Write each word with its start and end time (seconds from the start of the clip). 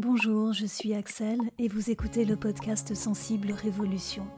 Bonjour, 0.00 0.52
je 0.52 0.64
suis 0.64 0.94
Axel 0.94 1.40
et 1.58 1.66
vous 1.66 1.90
écoutez 1.90 2.24
le 2.24 2.36
podcast 2.36 2.94
Sensible 2.94 3.50
Révolution. 3.50 4.28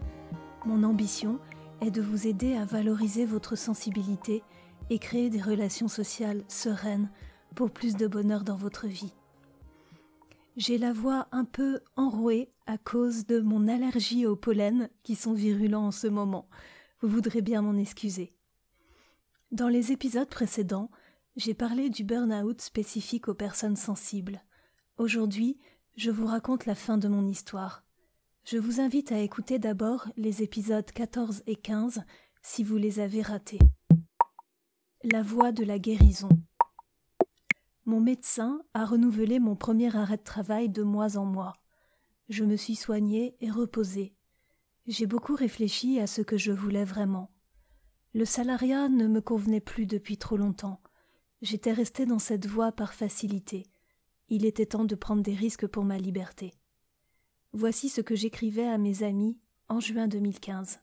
Mon 0.65 0.85
ambition 0.85 1.39
est 1.83 1.91
de 1.91 2.01
vous 2.01 2.27
aider 2.27 2.55
à 2.55 2.65
valoriser 2.65 3.27
votre 3.27 3.57
sensibilité 3.57 4.43
et 4.89 4.99
créer 4.99 5.29
des 5.29 5.43
relations 5.43 5.89
sociales 5.89 6.45
sereines 6.49 7.11
pour 7.55 7.71
plus 7.71 7.95
de 7.95 8.07
bonheur 8.07 8.43
dans 8.43 8.57
votre 8.57 8.87
vie. 8.87 9.13
J'ai 10.57 10.79
la 10.79 10.95
voix 10.95 11.29
un 11.31 11.45
peu 11.45 11.81
enrouée 11.95 12.51
à 12.67 12.79
cause 12.79 13.27
de 13.27 13.41
mon 13.41 13.69
allergie 13.69 14.25
au 14.25 14.37
pollen 14.37 14.89
qui 15.03 15.15
sont 15.15 15.35
virulents 15.35 15.89
en 15.89 15.93
ce 15.93 16.07
moment. 16.07 16.49
Vous 17.03 17.09
voudrez 17.09 17.43
bien 17.43 17.61
m'en 17.61 17.77
excuser. 17.77 18.33
Dans 19.53 19.69
les 19.69 19.93
épisodes 19.93 20.31
précédents, 20.31 20.91
j'ai 21.37 21.53
parlé 21.53 21.91
du 21.91 22.03
burn-out 22.03 22.63
spécifique 22.63 23.29
aux 23.29 23.35
personnes 23.35 23.77
sensibles. 23.77 24.41
Aujourd'hui, 25.01 25.57
je 25.97 26.11
vous 26.11 26.27
raconte 26.27 26.67
la 26.67 26.75
fin 26.75 26.99
de 26.99 27.09
mon 27.09 27.27
histoire. 27.27 27.87
Je 28.45 28.59
vous 28.59 28.83
invite 28.83 29.13
à 29.13 29.21
écouter 29.21 29.59
d'abord 29.59 30.07
les 30.19 30.43
épisodes 30.43 30.85
14 30.85 31.43
et 31.47 31.57
15 31.57 32.03
si 32.43 32.63
vous 32.63 32.77
les 32.77 33.01
avez 33.01 33.23
ratés. 33.23 33.61
La 35.03 35.23
voie 35.23 35.53
de 35.53 35.65
la 35.65 35.79
guérison. 35.79 36.29
Mon 37.87 38.03
médecin 38.03 38.61
a 38.75 38.85
renouvelé 38.85 39.39
mon 39.39 39.57
premier 39.57 39.97
arrêt 39.97 40.19
de 40.19 40.23
travail 40.23 40.69
de 40.69 40.83
mois 40.83 41.17
en 41.17 41.25
mois. 41.25 41.55
Je 42.29 42.45
me 42.45 42.57
suis 42.57 42.77
soignée 42.77 43.37
et 43.41 43.51
reposée. 43.51 44.13
J'ai 44.87 45.07
beaucoup 45.07 45.35
réfléchi 45.35 45.99
à 45.99 46.07
ce 46.07 46.21
que 46.21 46.37
je 46.37 46.53
voulais 46.53 46.85
vraiment. 46.85 47.31
Le 48.13 48.27
salariat 48.27 48.91
ne 48.91 49.07
me 49.07 49.23
convenait 49.23 49.63
plus 49.63 49.87
depuis 49.87 50.19
trop 50.19 50.37
longtemps. 50.37 50.83
J'étais 51.41 51.73
restée 51.73 52.05
dans 52.05 52.19
cette 52.19 52.45
voie 52.45 52.71
par 52.71 52.93
facilité. 52.93 53.65
Il 54.31 54.47
était 54.47 54.67
temps 54.67 54.85
de 54.85 54.95
prendre 54.95 55.23
des 55.23 55.35
risques 55.35 55.67
pour 55.67 55.85
ma 55.85 55.99
liberté. 55.99 56.55
Voici 57.53 57.89
ce 57.89 58.01
que 58.01 58.15
j'écrivais 58.15 58.69
à 58.69 58.79
mes 58.79 59.03
amis 59.03 59.37
en 59.69 59.81
juin 59.81 60.07
2015. 60.07 60.81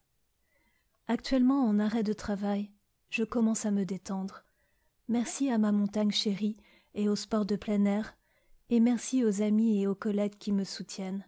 Actuellement 1.08 1.64
en 1.64 1.80
arrêt 1.80 2.04
de 2.04 2.12
travail, 2.12 2.70
je 3.10 3.24
commence 3.24 3.66
à 3.66 3.72
me 3.72 3.86
détendre. 3.86 4.44
Merci 5.08 5.50
à 5.50 5.58
ma 5.58 5.72
montagne 5.72 6.12
chérie 6.12 6.58
et 6.94 7.08
au 7.08 7.16
sport 7.16 7.46
de 7.46 7.56
plein 7.56 7.86
air, 7.86 8.18
et 8.70 8.82
merci 8.82 9.24
aux 9.24 9.42
amis 9.42 9.82
et 9.82 9.88
aux 9.88 9.96
collègues 9.96 10.38
qui 10.38 10.52
me 10.52 10.66
soutiennent. 10.66 11.26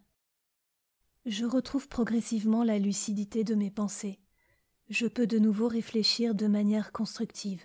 Je 1.26 1.46
retrouve 1.46 1.88
progressivement 1.88 2.66
la 2.66 2.80
lucidité 2.80 3.46
de 3.46 3.56
mes 3.56 3.72
pensées. 3.72 4.20
Je 4.90 5.08
peux 5.08 5.28
de 5.28 5.40
nouveau 5.40 5.70
réfléchir 5.70 6.36
de 6.36 6.48
manière 6.48 6.92
constructive. 6.92 7.64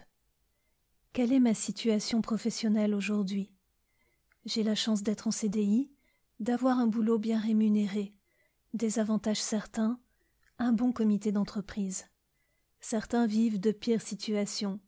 Quelle 1.12 1.32
est 1.32 1.40
ma 1.40 1.54
situation 1.54 2.20
professionnelle 2.20 2.94
aujourd'hui? 2.94 3.53
J'ai 4.44 4.62
la 4.62 4.74
chance 4.74 5.02
d'être 5.02 5.26
en 5.26 5.30
CDI, 5.30 5.90
d'avoir 6.38 6.78
un 6.78 6.86
boulot 6.86 7.18
bien 7.18 7.40
rémunéré, 7.40 8.14
des 8.74 8.98
avantages 8.98 9.40
certains, 9.40 9.98
un 10.58 10.72
bon 10.72 10.92
comité 10.92 11.32
d'entreprise. 11.32 12.06
Certains 12.80 13.26
vivent 13.26 13.60
de 13.60 13.72
pires 13.72 14.02
situations. 14.02 14.80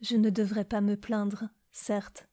Je 0.00 0.16
ne 0.16 0.28
devrais 0.28 0.66
pas 0.66 0.82
me 0.82 0.96
plaindre, 0.96 1.48
certes. 1.70 2.28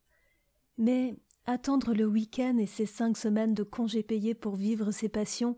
Mais 0.78 1.16
attendre 1.46 1.94
le 1.94 2.06
week-end 2.06 2.58
et 2.58 2.68
ces 2.68 2.86
cinq 2.86 3.18
semaines 3.18 3.54
de 3.54 3.64
congés 3.64 4.04
payés 4.04 4.36
pour 4.36 4.56
vivre 4.56 4.92
ses 4.92 5.10
passions, 5.10 5.56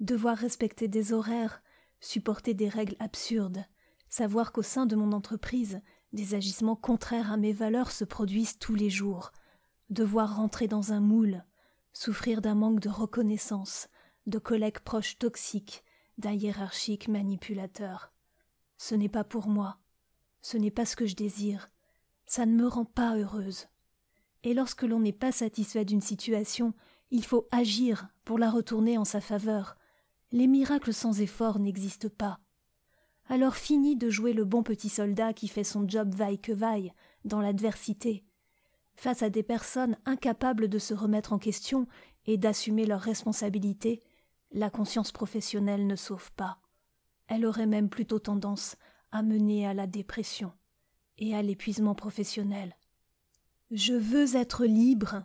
devoir 0.00 0.38
respecter 0.38 0.88
des 0.88 1.12
horaires, 1.12 1.62
supporter 2.00 2.54
des 2.54 2.68
règles 2.68 2.96
absurdes, 3.00 3.64
savoir 4.08 4.52
qu'au 4.52 4.62
sein 4.62 4.86
de 4.86 4.96
mon 4.96 5.12
entreprise, 5.12 5.82
des 6.12 6.34
agissements 6.34 6.76
contraires 6.76 7.32
à 7.32 7.36
mes 7.36 7.52
valeurs 7.52 7.90
se 7.90 8.04
produisent 8.04 8.58
tous 8.58 8.74
les 8.74 8.90
jours. 8.90 9.32
Devoir 9.90 10.36
rentrer 10.36 10.68
dans 10.68 10.92
un 10.92 11.00
moule, 11.00 11.44
souffrir 11.92 12.40
d'un 12.40 12.54
manque 12.54 12.80
de 12.80 12.88
reconnaissance, 12.88 13.88
de 14.26 14.38
collègues 14.38 14.80
proches 14.80 15.18
toxiques, 15.18 15.84
d'un 16.18 16.32
hiérarchique 16.32 17.08
manipulateur. 17.08 18.12
Ce 18.76 18.94
n'est 18.94 19.08
pas 19.08 19.24
pour 19.24 19.48
moi. 19.48 19.78
Ce 20.42 20.56
n'est 20.56 20.70
pas 20.70 20.84
ce 20.84 20.96
que 20.96 21.06
je 21.06 21.16
désire. 21.16 21.70
Ça 22.26 22.46
ne 22.46 22.54
me 22.54 22.66
rend 22.66 22.84
pas 22.84 23.16
heureuse. 23.16 23.66
Et 24.42 24.54
lorsque 24.54 24.82
l'on 24.82 25.00
n'est 25.00 25.12
pas 25.12 25.32
satisfait 25.32 25.84
d'une 25.84 26.00
situation, 26.00 26.74
il 27.10 27.24
faut 27.24 27.48
agir 27.50 28.08
pour 28.24 28.38
la 28.38 28.50
retourner 28.50 28.98
en 28.98 29.04
sa 29.04 29.20
faveur. 29.20 29.76
Les 30.32 30.46
miracles 30.46 30.92
sans 30.92 31.20
effort 31.20 31.58
n'existent 31.58 32.08
pas 32.08 32.40
alors 33.28 33.56
fini 33.56 33.96
de 33.96 34.10
jouer 34.10 34.32
le 34.32 34.44
bon 34.44 34.62
petit 34.62 34.88
soldat 34.88 35.32
qui 35.32 35.48
fait 35.48 35.64
son 35.64 35.88
job 35.88 36.14
vaille 36.14 36.38
que 36.38 36.52
vaille, 36.52 36.92
dans 37.24 37.40
l'adversité. 37.40 38.24
Face 38.96 39.22
à 39.22 39.30
des 39.30 39.42
personnes 39.42 39.96
incapables 40.04 40.68
de 40.68 40.78
se 40.78 40.94
remettre 40.94 41.32
en 41.32 41.38
question 41.38 41.86
et 42.26 42.38
d'assumer 42.38 42.86
leurs 42.86 43.00
responsabilités, 43.00 44.02
la 44.52 44.70
conscience 44.70 45.12
professionnelle 45.12 45.86
ne 45.86 45.96
sauve 45.96 46.32
pas. 46.32 46.58
Elle 47.26 47.46
aurait 47.46 47.66
même 47.66 47.88
plutôt 47.88 48.18
tendance 48.18 48.76
à 49.10 49.22
mener 49.22 49.66
à 49.66 49.74
la 49.74 49.86
dépression 49.86 50.52
et 51.18 51.34
à 51.34 51.42
l'épuisement 51.42 51.94
professionnel. 51.94 52.76
Je 53.70 53.94
veux 53.94 54.36
être 54.36 54.64
libre, 54.64 55.24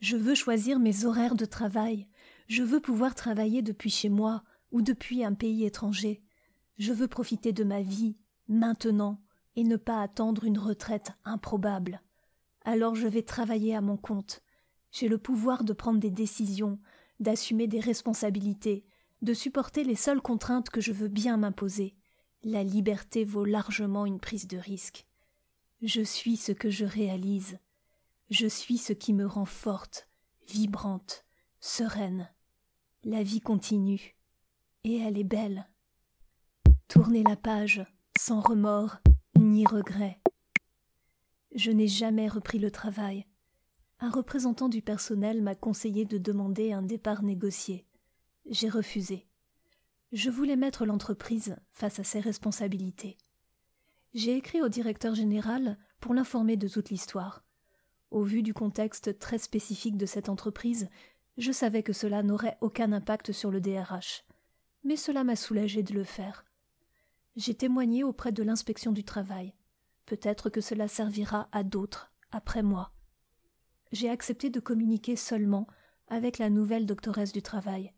je 0.00 0.16
veux 0.16 0.34
choisir 0.34 0.78
mes 0.78 1.04
horaires 1.04 1.34
de 1.34 1.44
travail, 1.44 2.06
je 2.46 2.62
veux 2.62 2.80
pouvoir 2.80 3.14
travailler 3.14 3.62
depuis 3.62 3.90
chez 3.90 4.08
moi 4.08 4.42
ou 4.70 4.82
depuis 4.82 5.24
un 5.24 5.34
pays 5.34 5.64
étranger. 5.64 6.22
Je 6.78 6.92
veux 6.92 7.08
profiter 7.08 7.52
de 7.52 7.64
ma 7.64 7.82
vie, 7.82 8.16
maintenant, 8.46 9.20
et 9.56 9.64
ne 9.64 9.76
pas 9.76 10.00
attendre 10.00 10.44
une 10.44 10.58
retraite 10.58 11.12
improbable. 11.24 12.00
Alors 12.64 12.94
je 12.94 13.08
vais 13.08 13.22
travailler 13.22 13.74
à 13.74 13.80
mon 13.80 13.96
compte. 13.96 14.42
J'ai 14.90 15.08
le 15.08 15.18
pouvoir 15.18 15.64
de 15.64 15.72
prendre 15.72 16.00
des 16.00 16.10
décisions, 16.10 16.78
d'assumer 17.20 17.66
des 17.66 17.80
responsabilités, 17.80 18.84
de 19.22 19.34
supporter 19.34 19.84
les 19.84 19.94
seules 19.94 20.20
contraintes 20.20 20.70
que 20.70 20.80
je 20.80 20.92
veux 20.92 21.08
bien 21.08 21.36
m'imposer. 21.36 21.96
La 22.42 22.62
liberté 22.62 23.24
vaut 23.24 23.44
largement 23.44 24.06
une 24.06 24.20
prise 24.20 24.46
de 24.46 24.58
risque. 24.58 25.06
Je 25.82 26.02
suis 26.02 26.36
ce 26.36 26.52
que 26.52 26.70
je 26.70 26.84
réalise. 26.84 27.58
Je 28.30 28.46
suis 28.46 28.78
ce 28.78 28.92
qui 28.92 29.12
me 29.12 29.26
rend 29.26 29.44
forte, 29.44 30.08
vibrante, 30.48 31.24
sereine. 31.60 32.28
La 33.04 33.22
vie 33.22 33.40
continue. 33.40 34.16
Et 34.84 34.98
elle 34.98 35.18
est 35.18 35.24
belle. 35.24 35.68
Tourner 36.88 37.22
la 37.22 37.36
page, 37.36 37.84
sans 38.18 38.40
remords 38.40 38.98
ni 39.38 39.66
regret. 39.66 40.20
Je 41.54 41.70
n'ai 41.70 41.88
jamais 41.88 42.28
repris 42.28 42.58
le 42.58 42.70
travail. 42.70 43.26
Un 44.00 44.10
représentant 44.10 44.68
du 44.68 44.82
personnel 44.82 45.42
m'a 45.42 45.54
conseillé 45.54 46.04
de 46.04 46.18
demander 46.18 46.72
un 46.72 46.82
départ 46.82 47.22
négocié. 47.22 47.86
J'ai 48.46 48.68
refusé. 48.68 49.26
Je 50.12 50.30
voulais 50.30 50.56
mettre 50.56 50.86
l'entreprise 50.86 51.56
face 51.72 51.98
à 51.98 52.04
ses 52.04 52.20
responsabilités. 52.20 53.18
J'ai 54.14 54.36
écrit 54.36 54.62
au 54.62 54.68
directeur 54.68 55.14
général 55.14 55.78
pour 56.00 56.14
l'informer 56.14 56.56
de 56.56 56.68
toute 56.68 56.90
l'histoire. 56.90 57.44
Au 58.10 58.22
vu 58.22 58.42
du 58.42 58.54
contexte 58.54 59.18
très 59.18 59.38
spécifique 59.38 59.96
de 59.96 60.06
cette 60.06 60.28
entreprise, 60.28 60.88
je 61.36 61.52
savais 61.52 61.82
que 61.82 61.92
cela 61.92 62.22
n'aurait 62.22 62.56
aucun 62.60 62.92
impact 62.92 63.32
sur 63.32 63.50
le 63.50 63.60
DRH. 63.60 64.24
Mais 64.84 64.96
cela 64.96 65.24
m'a 65.24 65.36
soulagé 65.36 65.82
de 65.82 65.92
le 65.92 66.04
faire. 66.04 66.44
J'ai 67.36 67.54
témoigné 67.54 68.02
auprès 68.02 68.32
de 68.32 68.42
l'inspection 68.42 68.92
du 68.92 69.04
travail. 69.04 69.54
Peut-être 70.08 70.48
que 70.48 70.62
cela 70.62 70.88
servira 70.88 71.50
à 71.52 71.62
d'autres 71.62 72.10
après 72.30 72.62
moi. 72.62 72.94
J'ai 73.92 74.08
accepté 74.08 74.48
de 74.48 74.58
communiquer 74.58 75.16
seulement 75.16 75.66
avec 76.06 76.38
la 76.38 76.48
nouvelle 76.48 76.86
doctoresse 76.86 77.32
du 77.32 77.42
travail, 77.42 77.92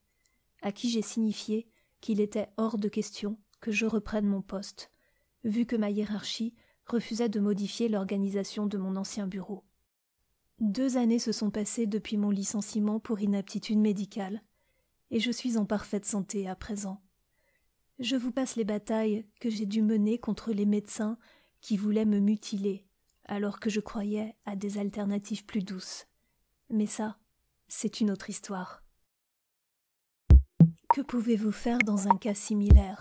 à 0.60 0.72
qui 0.72 0.91
j'ai 0.91 1.03
signifié 1.03 1.69
qu'il 2.00 2.21
était 2.21 2.48
hors 2.56 2.78
de 2.78 2.88
question 2.88 3.38
que 3.60 3.71
je 3.71 3.87
reprenne 3.87 4.26
mon 4.26 4.43
poste, 4.43 4.91
vu 5.44 5.66
que 5.66 5.76
ma 5.76 5.88
hiérarchie 5.88 6.56
refusait 6.84 7.28
de 7.28 7.38
modifier 7.38 7.88
l'organisation 7.88 8.66
de 8.66 8.77
mon 8.77 8.97
ancien 8.97 9.28
bureau. 9.28 9.62
Deux 10.59 10.97
années 10.97 11.21
se 11.21 11.30
sont 11.30 11.53
passées 11.53 11.86
depuis 11.86 12.16
mon 12.16 12.30
licenciement 12.30 12.98
pour 12.98 13.21
inaptitude 13.21 13.78
médicale, 13.78 14.42
et 15.13 15.21
je 15.21 15.30
suis 15.30 15.56
en 15.56 15.65
parfaite 15.65 16.06
santé 16.06 16.48
à 16.48 16.56
présent. 16.56 17.01
Je 18.01 18.16
vous 18.16 18.33
passe 18.33 18.56
les 18.56 18.65
batailles 18.65 19.27
que 19.39 19.48
j'ai 19.48 19.66
dû 19.66 19.80
mener 19.80 20.18
contre 20.18 20.53
les 20.53 20.66
médecins 20.66 21.16
qui 21.60 21.77
voulaient 21.77 22.04
me 22.04 22.21
mutiler, 22.21 22.86
alors 23.24 23.60
que 23.60 23.71
je 23.71 23.80
croyais 23.80 24.36
à 24.45 24.57
des 24.57 24.78
alternatives 24.78 25.45
plus 25.45 25.62
douces. 25.62 26.07
Mais 26.71 26.86
ça, 26.86 27.18
c'est 27.68 28.01
une 28.01 28.10
autre 28.10 28.30
histoire. 28.30 28.83
Que 30.95 31.01
pouvez-vous 31.01 31.53
faire 31.53 31.78
dans 31.78 32.09
un 32.09 32.16
cas 32.16 32.34
similaire? 32.34 32.98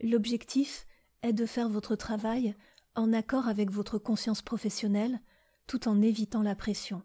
L'objectif 0.00 0.86
est 1.22 1.34
de 1.34 1.44
faire 1.44 1.68
votre 1.68 1.96
travail 1.96 2.56
en 2.94 3.12
accord 3.12 3.48
avec 3.48 3.70
votre 3.70 3.98
conscience 3.98 4.42
professionnelle 4.42 5.20
tout 5.66 5.86
en 5.86 6.00
évitant 6.00 6.42
la 6.42 6.54
pression. 6.54 7.02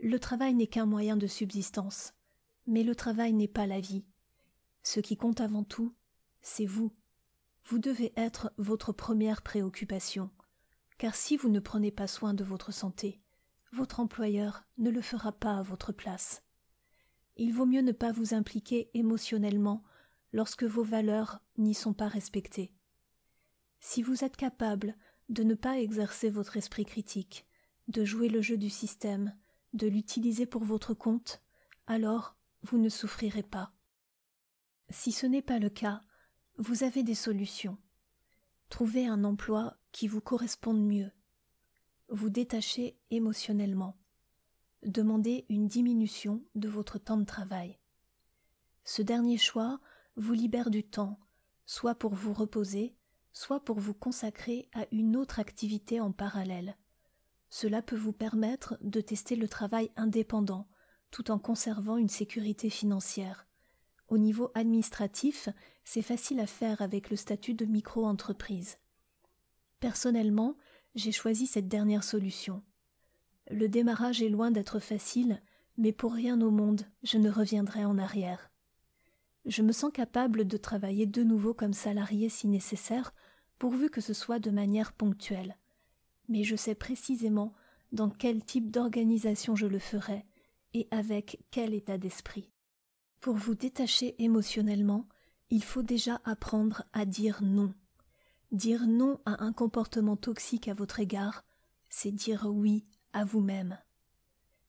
Le 0.00 0.18
travail 0.18 0.54
n'est 0.54 0.66
qu'un 0.66 0.86
moyen 0.86 1.16
de 1.16 1.26
subsistance, 1.26 2.14
mais 2.66 2.82
le 2.82 2.94
travail 2.94 3.32
n'est 3.32 3.48
pas 3.48 3.66
la 3.66 3.80
vie. 3.80 4.06
Ce 4.82 5.00
qui 5.00 5.16
compte 5.16 5.40
avant 5.40 5.64
tout, 5.64 5.94
c'est 6.40 6.66
vous. 6.66 6.92
Vous 7.68 7.78
devez 7.78 8.14
être 8.16 8.50
votre 8.56 8.92
première 8.92 9.42
préoccupation, 9.42 10.30
car 10.96 11.14
si 11.14 11.36
vous 11.36 11.50
ne 11.50 11.60
prenez 11.60 11.90
pas 11.90 12.06
soin 12.06 12.32
de 12.32 12.42
votre 12.42 12.72
santé, 12.72 13.20
votre 13.72 14.00
employeur 14.00 14.64
ne 14.78 14.88
le 14.88 15.02
fera 15.02 15.32
pas 15.32 15.58
à 15.58 15.62
votre 15.62 15.92
place. 15.92 16.42
Il 17.36 17.52
vaut 17.52 17.66
mieux 17.66 17.82
ne 17.82 17.92
pas 17.92 18.10
vous 18.10 18.32
impliquer 18.32 18.90
émotionnellement 18.94 19.84
lorsque 20.32 20.64
vos 20.64 20.82
valeurs 20.82 21.40
n'y 21.58 21.74
sont 21.74 21.92
pas 21.92 22.08
respectées. 22.08 22.72
Si 23.80 24.00
vous 24.00 24.24
êtes 24.24 24.38
capable 24.38 24.96
de 25.28 25.42
ne 25.42 25.54
pas 25.54 25.78
exercer 25.78 26.30
votre 26.30 26.56
esprit 26.56 26.86
critique, 26.86 27.46
de 27.86 28.02
jouer 28.02 28.30
le 28.30 28.40
jeu 28.40 28.56
du 28.56 28.70
système, 28.70 29.36
de 29.74 29.88
l'utiliser 29.88 30.46
pour 30.46 30.64
votre 30.64 30.94
compte, 30.94 31.42
alors 31.86 32.34
vous 32.62 32.78
ne 32.78 32.88
souffrirez 32.88 33.42
pas. 33.42 33.74
Si 34.88 35.12
ce 35.12 35.26
n'est 35.26 35.42
pas 35.42 35.58
le 35.58 35.68
cas, 35.68 36.02
vous 36.58 36.82
avez 36.82 37.04
des 37.04 37.14
solutions. 37.14 37.78
Trouvez 38.68 39.06
un 39.06 39.22
emploi 39.22 39.76
qui 39.92 40.08
vous 40.08 40.20
corresponde 40.20 40.84
mieux. 40.84 41.10
Vous 42.08 42.30
détachez 42.30 42.98
émotionnellement. 43.10 43.96
Demandez 44.82 45.46
une 45.48 45.68
diminution 45.68 46.42
de 46.56 46.68
votre 46.68 46.98
temps 46.98 47.16
de 47.16 47.24
travail. 47.24 47.78
Ce 48.84 49.02
dernier 49.02 49.38
choix 49.38 49.80
vous 50.16 50.32
libère 50.32 50.70
du 50.70 50.82
temps, 50.82 51.20
soit 51.64 51.94
pour 51.94 52.14
vous 52.14 52.32
reposer, 52.32 52.96
soit 53.32 53.60
pour 53.60 53.78
vous 53.78 53.94
consacrer 53.94 54.68
à 54.74 54.86
une 54.90 55.16
autre 55.16 55.38
activité 55.38 56.00
en 56.00 56.10
parallèle. 56.10 56.76
Cela 57.50 57.82
peut 57.82 57.96
vous 57.96 58.12
permettre 58.12 58.76
de 58.80 59.00
tester 59.00 59.36
le 59.36 59.48
travail 59.48 59.92
indépendant, 59.96 60.68
tout 61.12 61.30
en 61.30 61.38
conservant 61.38 61.96
une 61.96 62.08
sécurité 62.08 62.68
financière. 62.68 63.47
Au 64.08 64.16
niveau 64.16 64.50
administratif, 64.54 65.48
c'est 65.84 66.02
facile 66.02 66.40
à 66.40 66.46
faire 66.46 66.80
avec 66.80 67.10
le 67.10 67.16
statut 67.16 67.54
de 67.54 67.66
micro-entreprise. 67.66 68.78
Personnellement, 69.80 70.56
j'ai 70.94 71.12
choisi 71.12 71.46
cette 71.46 71.68
dernière 71.68 72.04
solution. 72.04 72.62
Le 73.50 73.68
démarrage 73.68 74.22
est 74.22 74.28
loin 74.28 74.50
d'être 74.50 74.80
facile, 74.80 75.42
mais 75.76 75.92
pour 75.92 76.12
rien 76.12 76.40
au 76.40 76.50
monde 76.50 76.82
je 77.02 77.18
ne 77.18 77.30
reviendrai 77.30 77.84
en 77.84 77.98
arrière. 77.98 78.50
Je 79.44 79.62
me 79.62 79.72
sens 79.72 79.92
capable 79.92 80.46
de 80.46 80.56
travailler 80.56 81.06
de 81.06 81.22
nouveau 81.22 81.54
comme 81.54 81.72
salarié 81.72 82.28
si 82.28 82.48
nécessaire, 82.48 83.14
pourvu 83.58 83.88
que 83.90 84.00
ce 84.00 84.12
soit 84.12 84.38
de 84.38 84.50
manière 84.50 84.92
ponctuelle. 84.92 85.56
Mais 86.28 86.44
je 86.44 86.56
sais 86.56 86.74
précisément 86.74 87.54
dans 87.92 88.10
quel 88.10 88.44
type 88.44 88.70
d'organisation 88.70 89.56
je 89.56 89.66
le 89.66 89.78
ferai 89.78 90.26
et 90.74 90.88
avec 90.90 91.40
quel 91.50 91.72
état 91.74 91.96
d'esprit. 91.96 92.50
Pour 93.20 93.34
vous 93.34 93.54
détacher 93.54 94.14
émotionnellement, 94.22 95.08
il 95.50 95.64
faut 95.64 95.82
déjà 95.82 96.20
apprendre 96.24 96.84
à 96.92 97.04
dire 97.04 97.40
non. 97.42 97.74
Dire 98.52 98.86
non 98.86 99.20
à 99.26 99.42
un 99.42 99.52
comportement 99.52 100.16
toxique 100.16 100.68
à 100.68 100.74
votre 100.74 101.00
égard, 101.00 101.44
c'est 101.88 102.12
dire 102.12 102.46
oui 102.46 102.86
à 103.12 103.24
vous-même. 103.24 103.78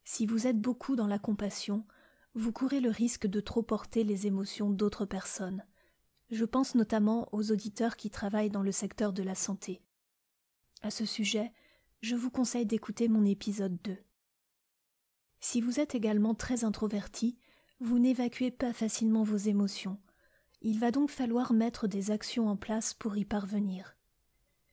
Si 0.03 0.25
vous 0.25 0.47
êtes 0.47 0.59
beaucoup 0.59 0.95
dans 0.95 1.07
la 1.07 1.19
compassion, 1.19 1.85
vous 2.33 2.51
courez 2.51 2.79
le 2.79 2.89
risque 2.89 3.27
de 3.27 3.39
trop 3.39 3.61
porter 3.61 4.03
les 4.03 4.25
émotions 4.25 4.69
d'autres 4.69 5.05
personnes. 5.05 5.63
Je 6.31 6.45
pense 6.45 6.75
notamment 6.75 7.29
aux 7.31 7.51
auditeurs 7.51 7.95
qui 7.97 8.09
travaillent 8.09 8.49
dans 8.49 8.63
le 8.63 8.71
secteur 8.71 9.13
de 9.13 9.23
la 9.23 9.35
santé. 9.35 9.81
À 10.81 10.91
ce 10.91 11.05
sujet, 11.05 11.51
je 12.01 12.15
vous 12.15 12.31
conseille 12.31 12.65
d'écouter 12.65 13.07
mon 13.07 13.25
épisode 13.25 13.77
2. 13.83 13.97
Si 15.39 15.61
vous 15.61 15.79
êtes 15.79 15.95
également 15.95 16.35
très 16.35 16.63
introverti, 16.63 17.37
vous 17.79 17.99
n'évacuez 17.99 18.51
pas 18.51 18.73
facilement 18.73 19.23
vos 19.23 19.37
émotions. 19.37 19.97
Il 20.61 20.79
va 20.79 20.91
donc 20.91 21.09
falloir 21.09 21.53
mettre 21.53 21.87
des 21.87 22.11
actions 22.11 22.49
en 22.49 22.57
place 22.57 22.93
pour 22.93 23.15
y 23.17 23.23
parvenir. 23.23 23.95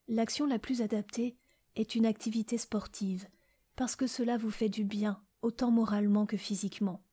L'action 0.09 0.47
la 0.47 0.59
plus 0.59 0.83
adaptée 0.83 1.37
est 1.77 1.95
une 1.95 2.07
activité 2.07 2.59
sportive, 2.59 3.29
parce 3.77 3.95
que 3.95 4.07
cela 4.07 4.37
vous 4.37 4.51
fait 4.51 4.69
du 4.69 4.85
bien, 4.85 5.23
autant 5.43 5.71
moralement 5.71 6.27
que 6.27 6.37
physiquement. 6.37 7.05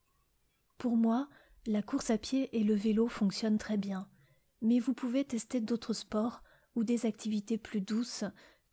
Pour 0.78 0.98
moi, 0.98 1.30
la 1.68 1.82
course 1.82 2.10
à 2.10 2.18
pied 2.18 2.50
et 2.58 2.64
le 2.64 2.74
vélo 2.74 3.08
fonctionnent 3.08 3.58
très 3.58 3.78
bien, 3.78 4.08
mais 4.62 4.80
vous 4.80 4.94
pouvez 4.94 5.24
tester 5.26 5.62
d'autres 5.62 5.94
sports 5.94 6.42
ou 6.76 6.84
des 6.84 7.06
activités 7.06 7.58
plus 7.58 7.82
douces 7.82 8.24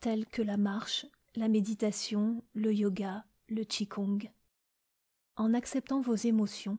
telles 0.01 0.27
que 0.27 0.43
la 0.43 0.57
marche, 0.57 1.07
la 1.35 1.49
méditation, 1.49 2.43
le 2.55 2.73
yoga, 2.73 3.27
le 3.49 3.65
qigong. 3.65 4.31
En 5.37 5.53
acceptant 5.53 6.01
vos 6.01 6.15
émotions, 6.15 6.79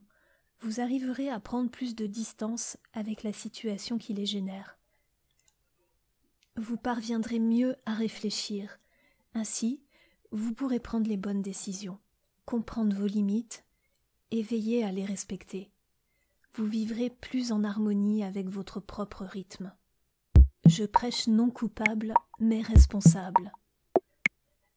vous 0.61 0.79
arriverez 0.79 1.29
à 1.29 1.39
prendre 1.39 1.69
plus 1.69 1.95
de 1.95 2.05
distance 2.05 2.77
avec 2.93 3.23
la 3.23 3.33
situation 3.33 3.97
qui 3.97 4.13
les 4.13 4.25
génère. 4.25 4.77
Vous 6.55 6.77
parviendrez 6.77 7.39
mieux 7.39 7.75
à 7.85 7.93
réfléchir. 7.93 8.79
Ainsi, 9.33 9.81
vous 10.31 10.53
pourrez 10.53 10.79
prendre 10.79 11.09
les 11.09 11.17
bonnes 11.17 11.41
décisions, 11.41 11.97
comprendre 12.45 12.95
vos 12.95 13.07
limites 13.07 13.65
et 14.29 14.43
veillez 14.43 14.83
à 14.83 14.91
les 14.91 15.05
respecter. 15.05 15.71
Vous 16.53 16.65
vivrez 16.65 17.09
plus 17.09 17.51
en 17.51 17.63
harmonie 17.63 18.23
avec 18.23 18.47
votre 18.47 18.79
propre 18.79 19.25
rythme. 19.25 19.73
Je 20.67 20.83
prêche 20.83 21.27
non 21.27 21.49
coupable, 21.49 22.13
mais 22.39 22.61
responsable. 22.61 23.51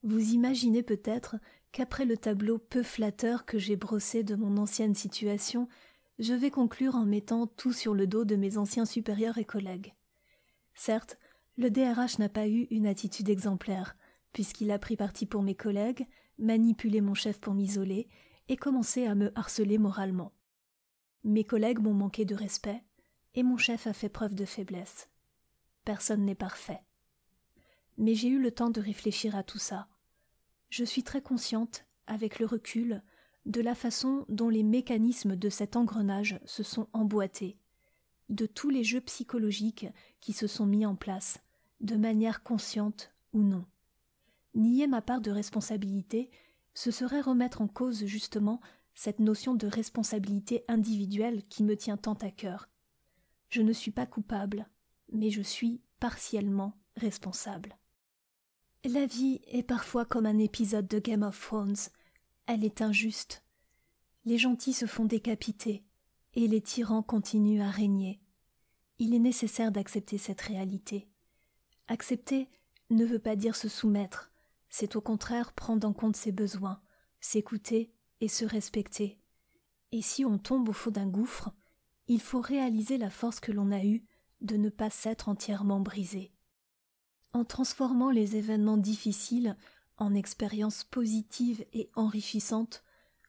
Vous 0.03 0.33
imaginez 0.33 0.83
peut-être 0.83 1.37
qu'après 1.75 2.05
le 2.05 2.17
tableau 2.17 2.59
peu 2.59 2.85
flatteur 2.85 3.45
que 3.45 3.59
j'ai 3.59 3.75
brossé 3.75 4.23
de 4.23 4.37
mon 4.37 4.59
ancienne 4.59 4.95
situation, 4.95 5.69
je 6.21 6.33
vais 6.33 6.53
conclure 6.53 6.95
en 6.95 7.05
mettant 7.05 7.49
tout 7.49 7.73
sur 7.73 7.95
le 7.95 8.07
dos 8.07 8.25
de 8.25 8.37
mes 8.37 8.59
anciens 8.59 8.85
supérieurs 8.85 9.39
et 9.39 9.45
collègues. 9.45 9.93
Certes, 10.77 11.19
le 11.57 11.71
DRH 11.71 12.21
n'a 12.21 12.29
pas 12.29 12.47
eu 12.47 12.69
une 12.71 12.87
attitude 12.87 13.29
exemplaire, 13.29 13.97
puisqu'il 14.33 14.71
a 14.71 14.79
pris 14.79 14.97
parti 14.97 15.27
pour 15.27 15.43
mes 15.43 15.57
collègues, 15.57 16.07
manipulé 16.39 17.01
mon 17.01 17.15
chef 17.15 17.41
pour 17.41 17.55
m'isoler 17.55 18.07
et 18.49 18.57
commencé 18.57 19.07
à 19.07 19.17
me 19.17 19.37
harceler 19.37 19.79
moralement. 19.79 20.33
Mes 21.25 21.43
collègues 21.43 21.81
m'ont 21.81 21.93
manqué 21.93 22.25
de 22.25 22.37
respect, 22.37 22.85
et 23.35 23.43
mon 23.43 23.57
chef 23.57 23.89
a 23.89 23.93
fait 23.93 24.09
preuve 24.09 24.37
de 24.37 24.45
faiblesse. 24.45 25.09
Personne 25.85 26.25
n'est 26.25 26.37
parfait. 26.37 26.83
Mais 27.99 28.15
j'ai 28.15 28.29
eu 28.29 28.41
le 28.41 28.53
temps 28.53 28.71
de 28.71 28.81
réfléchir 28.81 29.35
à 29.35 29.43
tout 29.43 29.59
ça. 29.59 29.89
Je 30.77 30.83
suis 30.83 31.05
très 31.05 31.23
consciente, 31.23 31.85
avec 32.09 32.41
le 32.41 32.47
recul, 32.47 33.01
de 33.47 33.61
la 33.61 33.77
façon 33.77 34.25
dont 34.29 34.49
les 34.49 34.65
mécanismes 34.65 35.37
de 35.37 35.49
cet 35.49 35.77
engrenage 35.77 36.41
se 36.47 36.65
sont 36.65 36.89
emboîtés, 36.93 37.57
de 38.29 38.45
tous 38.47 38.71
les 38.71 38.83
jeux 38.83 39.01
psychologiques 39.03 39.87
qui 40.19 40.33
se 40.33 40.49
sont 40.49 40.67
mis 40.67 40.85
en 40.85 40.97
place, 40.97 41.39
de 41.81 41.95
manière 41.95 42.43
consciente 42.43 43.13
ou 43.33 43.45
non. 43.45 43.65
Nier 44.57 44.89
ma 44.89 45.01
part 45.01 45.21
de 45.21 45.31
responsabilité 45.31 46.29
ce 46.75 46.91
serait 46.91 47.21
remettre 47.21 47.61
en 47.61 47.69
cause 47.69 48.05
justement 48.07 48.61
cette 48.97 49.21
notion 49.21 49.55
de 49.55 49.69
responsabilité 49.69 50.65
individuelle 50.67 51.45
qui 51.45 51.63
me 51.63 51.77
tient 51.77 51.97
tant 51.97 52.15
à 52.15 52.33
cœur. 52.33 52.69
Je 53.49 53.63
ne 53.63 53.73
suis 53.73 53.93
pas 53.93 54.07
coupable, 54.07 54.69
mais 55.13 55.31
je 55.31 55.43
suis 55.43 55.83
partiellement 56.01 56.73
responsable. 56.97 57.77
La 58.87 59.07
vie 59.07 59.41
est 59.47 59.63
parfois 59.63 60.05
comme 60.05 60.27
un 60.27 60.39
épisode 60.39 60.87
de 60.87 60.99
Game 60.99 61.23
of 61.23 61.41
Thrones. 61.41 61.89
Elle 62.45 62.67
est 62.67 62.83
injuste. 62.83 63.43
Les 64.27 64.37
gentils 64.37 64.75
se 64.75 64.85
font 64.85 65.07
décapiter, 65.07 65.87
et 66.35 66.47
les 66.47 66.61
tyrans 66.61 67.03
continuent 67.03 67.63
à 67.63 67.71
régner. 67.71 68.21
Il 68.99 69.15
est 69.15 69.21
nécessaire 69.21 69.73
d'accepter 69.73 70.19
cette 70.19 70.43
réalité. 70.43 71.09
Accepter 71.89 72.51
ne 72.91 73.07
veut 73.07 73.19
pas 73.19 73.37
dire 73.37 73.57
se 73.57 73.71
soumettre, 73.71 74.31
c'est 74.69 74.97
au 74.97 75.01
contraire 75.01 75.55
prendre 75.55 75.89
en 75.89 75.95
compte 75.95 76.17
ses 76.17 76.33
besoins, 76.33 76.83
s'écouter 77.21 77.91
et 78.21 78.29
se 78.29 78.45
respecter. 78.45 79.19
Et 79.93 80.03
si 80.03 80.27
on 80.27 80.37
tombe 80.37 80.69
au 80.69 80.75
fond 80.75 80.91
d'un 80.91 81.09
gouffre, 81.09 81.55
il 82.07 82.21
faut 82.21 82.43
réaliser 82.43 82.99
la 82.99 83.09
force 83.09 83.41
que 83.41 83.53
l'on 83.53 83.73
a 83.73 83.83
eue 83.83 84.05
de 84.43 84.59
ne 84.59 84.69
pas 84.69 84.91
s'être 84.91 85.31
entièrement 85.31 85.81
brisé. 85.81 86.34
Transformant 87.43 88.11
les 88.11 88.37
événements 88.37 88.77
difficiles 88.77 89.57
en 89.97 90.15
expériences 90.15 90.85
positives 90.85 91.65
et 91.73 91.91
enrichissantes, 91.95 92.85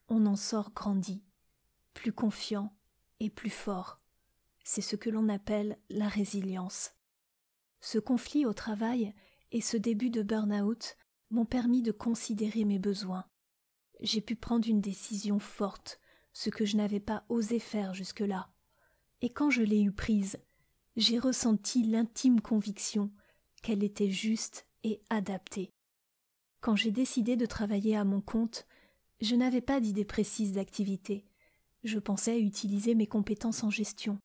on 0.08 0.26
en 0.26 0.36
sort 0.36 0.72
grandi, 0.72 1.22
plus 1.92 2.12
confiant 2.12 2.72
et 3.20 3.30
plus 3.30 3.50
fort. 3.50 4.00
C'est 4.64 4.82
ce 4.82 4.96
que 4.96 5.10
l'on 5.10 5.28
appelle 5.28 5.78
la 5.90 6.08
résilience. 6.08 6.92
Ce 7.80 7.98
conflit 7.98 8.46
au 8.46 8.52
travail 8.52 9.14
et 9.52 9.60
ce 9.60 9.76
début 9.76 10.10
de 10.10 10.22
burn-out 10.22 10.96
m'ont 11.30 11.44
permis 11.44 11.82
de 11.82 11.92
considérer 11.92 12.64
mes 12.64 12.78
besoins. 12.78 13.26
J'ai 14.00 14.20
pu 14.20 14.34
prendre 14.34 14.68
une 14.68 14.80
décision 14.80 15.38
forte, 15.38 16.00
ce 16.32 16.50
que 16.50 16.64
je 16.64 16.76
n'avais 16.76 17.00
pas 17.00 17.24
osé 17.28 17.58
faire 17.58 17.94
jusque-là. 17.94 18.50
Et 19.20 19.30
quand 19.30 19.50
je 19.50 19.62
l'ai 19.62 19.82
eue 19.82 19.92
prise, 19.92 20.38
j'ai 20.96 21.18
ressenti 21.18 21.84
l'intime 21.84 22.40
conviction 22.40 23.10
qu'elle 23.62 23.82
était 23.82 24.10
juste 24.10 24.66
et 24.84 25.00
adaptée. 25.10 25.70
Quand 26.60 26.76
j'ai 26.76 26.90
décidé 26.90 27.36
de 27.36 27.46
travailler 27.46 27.96
à 27.96 28.04
mon 28.04 28.20
compte, 28.20 28.66
je 29.20 29.34
n'avais 29.34 29.60
pas 29.60 29.80
d'idée 29.80 30.04
précise 30.04 30.52
d'activité. 30.52 31.24
Je 31.84 31.98
pensais 31.98 32.40
utiliser 32.40 32.94
mes 32.94 33.06
compétences 33.06 33.62
en 33.62 33.70
gestion. 33.70 34.18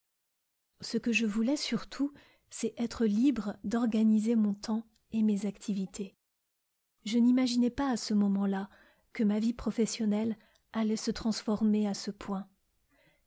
Ce 0.82 0.98
que 0.98 1.12
je 1.12 1.26
voulais 1.26 1.58
surtout, 1.58 2.14
c'est 2.50 2.74
être 2.78 3.06
libre 3.06 3.56
d'organiser 3.64 4.36
mon 4.36 4.54
temps 4.54 4.86
et 5.12 5.22
mes 5.22 5.46
activités. 5.46 6.16
Je 7.06 7.18
n'imaginais 7.18 7.70
pas 7.70 7.90
à 7.90 7.98
ce 7.98 8.14
moment-là 8.14 8.70
que 9.14 9.24
ma 9.24 9.40
vie 9.40 9.54
professionnelle 9.54 10.38
allait 10.74 10.96
se 10.96 11.12
transformer 11.12 11.88
à 11.88 11.94
ce 11.94 12.12
point. 12.12 12.48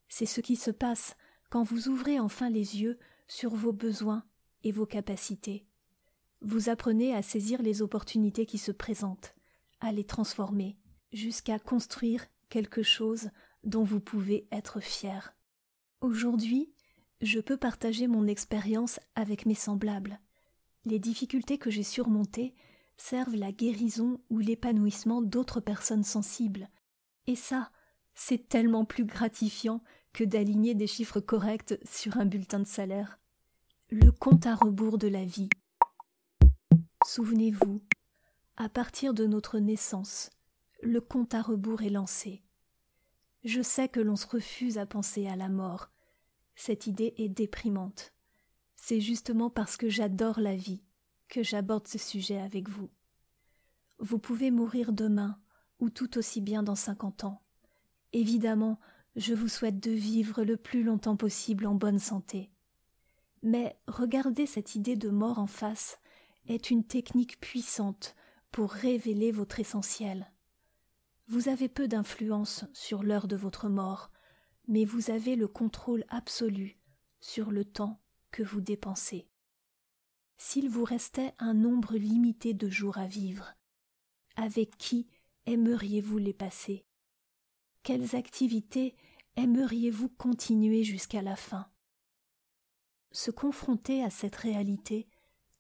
C'est 0.09 0.27
ce 0.27 0.41
qui 0.41 0.57
se 0.57 0.71
passe 0.71 1.17
quand 1.51 1.63
vous 1.63 1.89
ouvrez 1.89 2.19
enfin 2.21 2.51
les 2.51 2.81
yeux 2.81 2.99
sur 3.29 3.55
vos 3.55 3.73
besoins 3.73 4.25
et 4.63 4.73
vos 4.73 4.87
capacités. 4.87 5.67
Vous 6.41 6.69
apprenez 6.69 7.15
à 7.15 7.23
saisir 7.23 7.63
les 7.63 7.83
opportunités 7.83 8.47
qui 8.47 8.59
se 8.59 8.73
présentent, 8.73 9.35
à 9.81 9.93
les 9.93 10.05
transformer, 10.05 10.77
jusqu'à 11.13 11.59
construire 11.59 12.27
quelque 12.49 12.83
chose 12.83 13.31
dont 13.65 13.85
vous 13.85 14.01
pouvez 14.01 14.47
être 14.53 14.81
fier. 14.81 15.35
Aujourd'hui, 16.01 16.73
je 17.21 17.41
peux 17.41 17.57
partager 17.57 18.07
mon 18.07 18.27
expérience 18.27 19.01
avec 19.15 19.47
mes 19.47 19.55
semblables. 19.55 20.21
Les 20.85 20.99
difficultés 20.99 21.59
que 21.59 21.71
j'ai 21.71 21.83
surmontées 21.83 22.55
servent 22.97 23.37
la 23.37 23.53
guérison 23.53 24.21
ou 24.29 24.39
l'épanouissement 24.39 25.23
d'autres 25.23 25.61
personnes 25.61 26.05
sensibles. 26.05 26.69
Et 27.27 27.37
ça, 27.37 27.71
c'est 28.15 28.49
tellement 28.49 28.85
plus 28.85 29.05
gratifiant 29.05 29.83
que 30.13 30.25
d'aligner 30.25 30.75
des 30.75 30.87
chiffres 30.87 31.21
corrects 31.21 31.79
sur 31.85 32.19
un 32.19 32.27
bulletin 32.27 32.61
de 32.61 32.67
salaire. 32.67 33.19
Le 33.91 34.11
compte 34.13 34.47
à 34.47 34.55
rebours 34.55 34.99
de 34.99 35.09
la 35.09 35.25
vie. 35.25 35.49
Souvenez-vous, 37.07 37.83
à 38.57 38.71
partir 38.71 39.13
de 39.13 39.27
notre 39.27 39.59
naissance, 39.59 40.31
le 40.83 41.03
compte 41.03 41.35
à 41.35 41.43
rebours 41.43 41.83
est 41.83 41.91
lancé. 41.91 42.43
Je 43.45 43.61
sais 43.61 43.91
que 43.91 44.01
l'on 44.01 44.17
se 44.17 44.27
refuse 44.27 44.79
à 44.79 44.87
penser 44.87 45.29
à 45.29 45.37
la 45.37 45.51
mort. 45.51 45.91
Cette 46.57 46.87
idée 46.87 47.13
est 47.19 47.29
déprimante. 47.29 48.15
C'est 48.75 49.03
justement 49.03 49.51
parce 49.51 49.77
que 49.77 49.91
j'adore 49.91 50.41
la 50.41 50.57
vie 50.57 50.83
que 51.29 51.43
j'aborde 51.43 51.87
ce 51.89 51.99
sujet 51.99 52.41
avec 52.41 52.71
vous. 52.71 52.89
Vous 53.99 54.19
pouvez 54.19 54.51
mourir 54.51 54.95
demain 54.95 55.39
ou 55.81 55.91
tout 55.91 56.17
aussi 56.17 56.41
bien 56.41 56.63
dans 56.63 56.75
cinquante 56.75 57.25
ans. 57.25 57.43
Évidemment, 58.15 58.81
je 59.15 59.35
vous 59.35 59.49
souhaite 59.49 59.79
de 59.79 59.91
vivre 59.91 60.43
le 60.43 60.57
plus 60.57 60.83
longtemps 60.83 61.17
possible 61.17 61.67
en 61.67 61.75
bonne 61.75 61.99
santé. 61.99 62.51
Mais 63.43 63.79
regarder 63.89 64.47
cette 64.47 64.75
idée 64.75 64.97
de 64.97 65.11
mort 65.11 65.39
en 65.39 65.47
face 65.47 65.99
est 66.47 66.71
une 66.71 66.85
technique 66.85 67.41
puissante 67.41 68.15
pour 68.51 68.71
révéler 68.71 69.33
votre 69.33 69.61
essentiel. 69.61 70.31
Vous 71.27 71.49
avez 71.49 71.69
peu 71.69 71.89
d'influence 71.89 72.67
sur 72.73 73.03
l'heure 73.03 73.29
de 73.29 73.37
votre 73.37 73.69
mort, 73.69 74.11
mais 74.69 74.85
vous 74.85 75.11
avez 75.11 75.37
le 75.37 75.49
contrôle 75.49 76.05
absolu 76.09 76.79
sur 77.21 77.51
le 77.51 77.65
temps 77.65 78.01
que 78.31 78.43
vous 78.43 78.61
dépensez. 78.61 79.29
S'il 80.37 80.69
vous 80.69 80.85
restait 80.85 81.33
un 81.39 81.55
nombre 81.55 81.97
limité 81.97 82.53
de 82.53 82.69
jours 82.69 82.99
à 82.99 83.07
vivre, 83.07 83.55
avec 84.37 84.77
qui 84.77 85.07
aimeriez-vous 85.47 86.19
les 86.19 86.35
passer? 86.35 86.85
Quelles 87.83 88.17
activités 88.17 88.97
aimeriez-vous 89.37 90.09
continuer 90.09 90.85
jusqu'à 90.85 91.23
la 91.23 91.37
fin? 91.37 91.69
Se 93.13 93.31
confronter 93.31 94.03
à 94.03 94.11
cette 94.11 94.37
réalité 94.37 95.07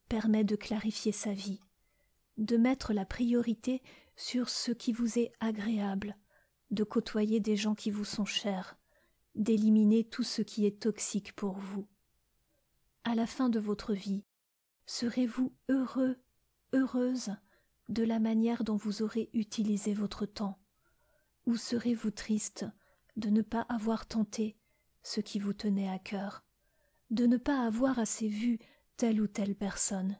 permet 0.08 0.44
de 0.44 0.56
clarifier 0.56 1.12
sa 1.12 1.32
vie, 1.32 1.60
de 2.36 2.56
mettre 2.56 2.92
la 2.92 3.04
priorité 3.04 3.82
sur 4.16 4.48
ce 4.48 4.72
qui 4.72 4.92
vous 4.92 5.18
est 5.18 5.32
agréable, 5.40 6.16
de 6.70 6.84
côtoyer 6.84 7.40
des 7.40 7.56
gens 7.56 7.74
qui 7.74 7.90
vous 7.90 8.04
sont 8.04 8.24
chers, 8.24 8.76
d'éliminer 9.34 10.04
tout 10.04 10.22
ce 10.22 10.42
qui 10.42 10.66
est 10.66 10.80
toxique 10.80 11.34
pour 11.34 11.54
vous. 11.54 11.86
À 13.04 13.14
la 13.14 13.26
fin 13.26 13.48
de 13.48 13.58
votre 13.58 13.92
vie, 13.92 14.24
serez-vous 14.86 15.52
heureux, 15.68 16.16
heureuse 16.72 17.30
de 17.88 18.02
la 18.02 18.18
manière 18.18 18.64
dont 18.64 18.76
vous 18.76 19.02
aurez 19.02 19.30
utilisé 19.32 19.94
votre 19.94 20.26
temps, 20.26 20.58
ou 21.46 21.56
serez-vous 21.56 22.10
triste 22.10 22.66
de 23.16 23.28
ne 23.28 23.42
pas 23.42 23.66
avoir 23.68 24.06
tenté 24.06 24.56
ce 25.02 25.20
qui 25.20 25.38
vous 25.38 25.52
tenait 25.52 25.88
à 25.88 25.98
cœur, 25.98 26.44
de 27.10 27.26
ne 27.26 27.36
pas 27.36 27.64
avoir 27.64 27.98
assez 27.98 28.28
vu 28.28 28.58
telle 28.96 29.20
ou 29.20 29.26
telle 29.26 29.54
personne. 29.54 30.18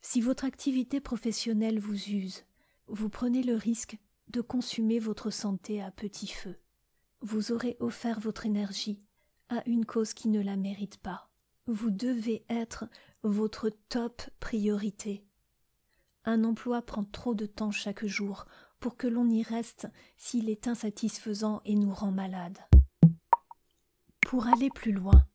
Si 0.00 0.20
votre 0.20 0.44
activité 0.44 1.00
professionnelle 1.00 1.78
vous 1.78 2.10
use, 2.10 2.44
vous 2.88 3.08
prenez 3.08 3.42
le 3.42 3.54
risque 3.54 3.98
de 4.28 4.40
consumer 4.40 4.98
votre 4.98 5.30
santé 5.30 5.82
à 5.82 5.90
petit 5.90 6.26
feu. 6.26 6.58
Vous 7.20 7.52
aurez 7.52 7.76
offert 7.78 8.18
votre 8.18 8.46
énergie 8.46 9.00
à 9.48 9.62
une 9.68 9.84
cause 9.84 10.14
qui 10.14 10.28
ne 10.28 10.40
la 10.40 10.56
mérite 10.56 10.98
pas. 10.98 11.30
Vous 11.66 11.90
devez 11.90 12.44
être 12.48 12.86
votre 13.22 13.70
top 13.88 14.22
priorité. 14.40 15.24
Un 16.24 16.44
emploi 16.44 16.82
prend 16.82 17.04
trop 17.04 17.34
de 17.34 17.46
temps 17.46 17.70
chaque 17.70 18.04
jour 18.04 18.46
pour 18.80 18.96
que 18.96 19.06
l'on 19.06 19.28
y 19.28 19.42
reste 19.42 19.88
s'il 20.16 20.50
est 20.50 20.66
insatisfaisant 20.66 21.60
et 21.64 21.76
nous 21.76 21.92
rend 21.92 22.10
malades. 22.10 22.58
Pour 24.20 24.46
aller 24.48 24.70
plus 24.70 24.92
loin, 24.92 25.26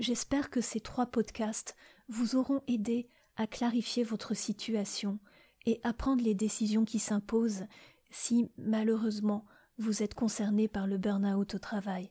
j'espère 0.00 0.50
que 0.50 0.60
ces 0.60 0.80
trois 0.80 1.06
podcasts 1.06 1.76
vous 2.08 2.36
auront 2.36 2.62
aidé 2.66 3.08
à 3.36 3.46
clarifier 3.46 4.04
votre 4.04 4.34
situation 4.34 5.18
et 5.66 5.80
à 5.82 5.92
prendre 5.92 6.22
les 6.22 6.34
décisions 6.34 6.84
qui 6.84 6.98
s'imposent 6.98 7.64
si, 8.10 8.50
malheureusement, 8.56 9.44
vous 9.78 10.02
êtes 10.02 10.14
concerné 10.14 10.68
par 10.68 10.86
le 10.86 10.96
burn-out 10.96 11.54
au 11.54 11.58
travail. 11.58 12.10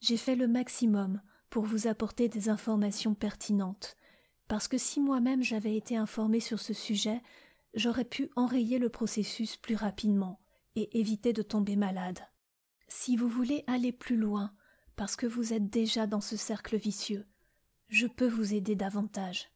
J'ai 0.00 0.16
fait 0.16 0.36
le 0.36 0.48
maximum 0.48 1.22
pour 1.48 1.64
vous 1.64 1.86
apporter 1.86 2.28
des 2.28 2.48
informations 2.48 3.14
pertinentes, 3.14 3.96
parce 4.48 4.68
que 4.68 4.76
si 4.76 5.00
moi-même 5.00 5.42
j'avais 5.42 5.76
été 5.76 5.96
informé 5.96 6.40
sur 6.40 6.60
ce 6.60 6.74
sujet, 6.74 7.22
j'aurais 7.74 8.04
pu 8.04 8.28
enrayer 8.36 8.78
le 8.78 8.88
processus 8.88 9.56
plus 9.56 9.76
rapidement 9.76 10.40
et 10.76 10.98
éviter 10.98 11.32
de 11.32 11.42
tomber 11.42 11.76
malade. 11.76 12.18
Si 12.88 13.16
vous 13.16 13.28
voulez 13.28 13.64
aller 13.66 13.92
plus 13.92 14.16
loin, 14.16 14.52
parce 14.96 15.16
que 15.16 15.26
vous 15.26 15.52
êtes 15.52 15.70
déjà 15.70 16.06
dans 16.06 16.20
ce 16.20 16.36
cercle 16.36 16.76
vicieux, 16.76 17.26
je 17.88 18.06
peux 18.06 18.28
vous 18.28 18.54
aider 18.54 18.74
davantage. 18.74 19.50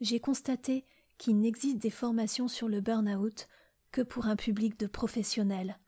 J'ai 0.00 0.20
constaté 0.20 0.84
qu'il 1.18 1.40
n'existe 1.40 1.78
des 1.78 1.90
formations 1.90 2.48
sur 2.48 2.68
le 2.68 2.80
burn-out 2.80 3.48
que 3.90 4.02
pour 4.02 4.26
un 4.26 4.36
public 4.36 4.78
de 4.78 4.86
professionnels, 4.86 5.78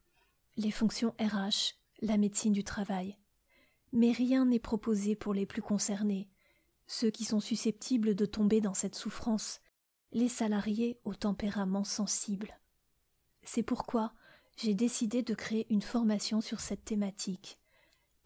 les 0.56 0.70
fonctions 0.70 1.14
RH, 1.20 1.74
la 2.00 2.16
médecine 2.16 2.52
du 2.52 2.64
travail. 2.64 3.16
Mais 3.92 4.12
rien 4.12 4.46
n'est 4.46 4.58
proposé 4.58 5.14
pour 5.14 5.34
les 5.34 5.46
plus 5.46 5.62
concernés, 5.62 6.28
ceux 6.86 7.10
qui 7.10 7.24
sont 7.24 7.40
susceptibles 7.40 8.14
de 8.14 8.26
tomber 8.26 8.60
dans 8.60 8.74
cette 8.74 8.94
souffrance, 8.94 9.60
les 10.12 10.28
salariés 10.28 10.98
au 11.04 11.14
tempérament 11.14 11.84
sensible. 11.84 12.58
C'est 13.42 13.62
pourquoi 13.62 14.12
j'ai 14.56 14.74
décidé 14.74 15.22
de 15.22 15.34
créer 15.34 15.66
une 15.70 15.82
formation 15.82 16.40
sur 16.40 16.60
cette 16.60 16.84
thématique. 16.84 17.58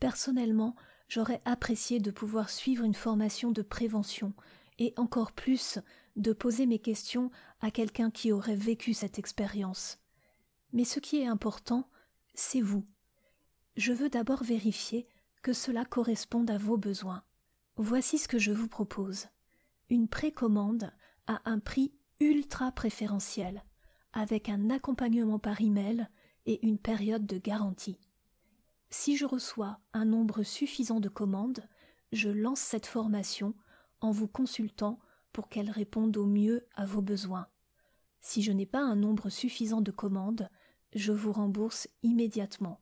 Personnellement, 0.02 0.74
j'aurais 1.06 1.40
apprécié 1.44 2.00
de 2.00 2.10
pouvoir 2.10 2.50
suivre 2.50 2.82
une 2.82 2.92
formation 2.92 3.52
de 3.52 3.62
prévention 3.62 4.34
et 4.80 4.92
encore 4.96 5.30
plus 5.30 5.78
de 6.16 6.32
poser 6.32 6.66
mes 6.66 6.80
questions 6.80 7.30
à 7.60 7.70
quelqu'un 7.70 8.10
qui 8.10 8.32
aurait 8.32 8.56
vécu 8.56 8.94
cette 8.94 9.20
expérience. 9.20 10.00
Mais 10.72 10.82
ce 10.82 10.98
qui 10.98 11.18
est 11.18 11.28
important, 11.28 11.88
c'est 12.34 12.60
vous. 12.60 12.84
Je 13.76 13.92
veux 13.92 14.08
d'abord 14.08 14.42
vérifier 14.42 15.06
que 15.40 15.52
cela 15.52 15.84
corresponde 15.84 16.50
à 16.50 16.58
vos 16.58 16.76
besoins. 16.76 17.22
Voici 17.76 18.18
ce 18.18 18.26
que 18.26 18.40
je 18.40 18.50
vous 18.50 18.66
propose. 18.66 19.28
Une 19.88 20.08
précommande 20.08 20.90
à 21.28 21.48
un 21.48 21.60
prix 21.60 21.92
ultra 22.18 22.72
préférentiel, 22.72 23.62
avec 24.12 24.48
un 24.48 24.68
accompagnement 24.68 25.38
par 25.38 25.60
email 25.60 26.08
et 26.46 26.58
une 26.66 26.78
période 26.78 27.24
de 27.24 27.38
garantie. 27.38 28.00
Si 28.94 29.16
je 29.16 29.24
reçois 29.24 29.78
un 29.94 30.04
nombre 30.04 30.42
suffisant 30.42 31.00
de 31.00 31.08
commandes, 31.08 31.66
je 32.12 32.28
lance 32.28 32.60
cette 32.60 32.84
formation 32.84 33.54
en 34.02 34.10
vous 34.10 34.28
consultant 34.28 34.98
pour 35.32 35.48
qu'elle 35.48 35.70
réponde 35.70 36.18
au 36.18 36.26
mieux 36.26 36.66
à 36.74 36.84
vos 36.84 37.00
besoins. 37.00 37.46
Si 38.20 38.42
je 38.42 38.52
n'ai 38.52 38.66
pas 38.66 38.82
un 38.82 38.94
nombre 38.94 39.30
suffisant 39.30 39.80
de 39.80 39.90
commandes, 39.90 40.50
je 40.94 41.10
vous 41.10 41.32
rembourse 41.32 41.88
immédiatement. 42.02 42.80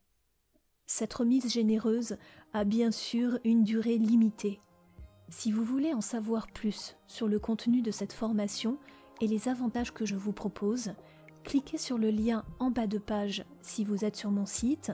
Cette 0.84 1.14
remise 1.14 1.48
généreuse 1.48 2.16
a 2.52 2.64
bien 2.64 2.90
sûr 2.90 3.38
une 3.44 3.62
durée 3.62 3.96
limitée. 3.96 4.60
Si 5.28 5.52
vous 5.52 5.62
voulez 5.62 5.94
en 5.94 6.00
savoir 6.00 6.48
plus 6.48 6.96
sur 7.06 7.28
le 7.28 7.38
contenu 7.38 7.82
de 7.82 7.92
cette 7.92 8.12
formation 8.12 8.78
et 9.20 9.28
les 9.28 9.48
avantages 9.48 9.94
que 9.94 10.06
je 10.06 10.16
vous 10.16 10.32
propose, 10.32 10.92
cliquez 11.44 11.78
sur 11.78 11.98
le 11.98 12.10
lien 12.10 12.44
en 12.58 12.72
bas 12.72 12.88
de 12.88 12.98
page 12.98 13.44
si 13.62 13.84
vous 13.84 14.04
êtes 14.04 14.16
sur 14.16 14.32
mon 14.32 14.44
site 14.44 14.90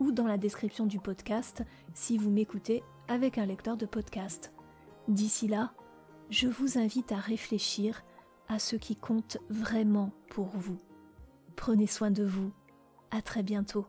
ou 0.00 0.12
dans 0.12 0.26
la 0.26 0.38
description 0.38 0.86
du 0.86 0.98
podcast 0.98 1.62
si 1.94 2.18
vous 2.18 2.30
m'écoutez 2.30 2.82
avec 3.06 3.38
un 3.38 3.46
lecteur 3.46 3.76
de 3.76 3.86
podcast. 3.86 4.52
D'ici 5.06 5.46
là, 5.46 5.72
je 6.30 6.48
vous 6.48 6.78
invite 6.78 7.12
à 7.12 7.16
réfléchir 7.16 8.02
à 8.48 8.58
ce 8.58 8.76
qui 8.76 8.96
compte 8.96 9.38
vraiment 9.48 10.10
pour 10.30 10.48
vous. 10.48 10.78
Prenez 11.54 11.86
soin 11.86 12.10
de 12.10 12.24
vous. 12.24 12.52
À 13.10 13.22
très 13.22 13.42
bientôt. 13.42 13.86